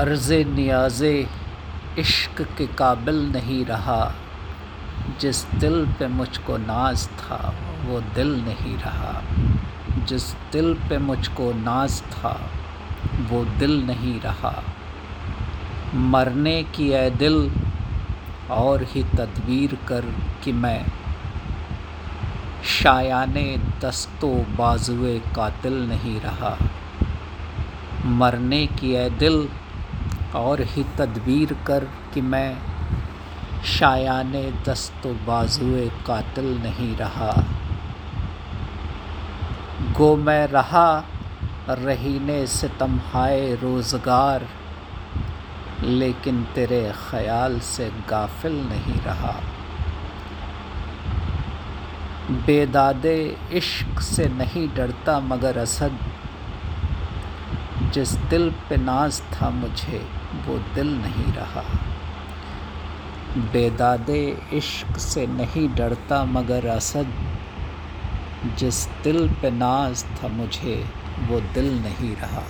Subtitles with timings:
[0.00, 1.04] अर्ज़ नियाज़
[1.98, 4.14] इश्क के काबिल नहीं रहा।
[5.20, 7.54] जिस दिल पे मुझको नाज था,
[7.86, 9.22] वो दिल नहीं रहा।
[10.04, 12.50] जिस दिल पे मुझको नाज था,
[13.30, 14.62] वो दिल नहीं रहा।
[15.94, 17.52] मरने की ए दिल,
[18.50, 20.04] और ही तदबीर कर
[20.44, 20.86] कि मैं
[22.64, 26.58] शायाने दस्तो बाजुए कातिल नहीं रहा।
[28.04, 29.48] मरने की ए दिल
[30.36, 31.84] और ही तदबीर कर
[32.14, 32.56] कि मैं
[33.68, 34.32] शायान
[34.66, 37.32] दस्त बाजुए कातिल नहीं रहा।
[39.96, 40.88] गो मैं रहा
[41.70, 44.46] रहीने सितम हाय रोज़गार,
[45.82, 49.34] लेकिन तेरे ख़याल से गाफिल नहीं रहा।
[52.46, 53.18] बेदादे
[53.52, 55.98] इश्क से नहीं डरता मगर असद
[57.92, 60.08] जिस दिल पे नाज था मुझे,
[60.46, 61.62] वो दिल नहीं रहा।
[63.38, 67.12] बेदादे इश्क से नहीं डरता मगर असद।
[68.58, 70.86] जिस दिल पे नाज था मुझे,
[71.28, 72.42] वो दिल नहीं रहा।